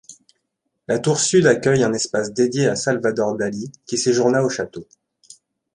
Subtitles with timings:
[0.87, 4.87] La tour sud accueille un espace dédié â Salvador Dali qui séjourna au château.